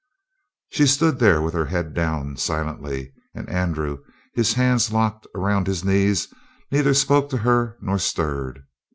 She 0.71 0.87
stood 0.87 1.19
there 1.19 1.43
with 1.43 1.53
her 1.53 1.65
head 1.67 1.93
down, 1.93 2.35
silently; 2.37 3.13
and 3.35 3.47
Andrew, 3.47 3.99
his 4.33 4.53
hands 4.55 4.91
locked 4.91 5.27
around 5.35 5.67
his 5.67 5.85
knees, 5.85 6.27
neither 6.71 6.95
spoke 6.95 7.29
to 7.29 7.37
her 7.37 7.77
nor 7.79 7.99
stirred. 7.99 8.63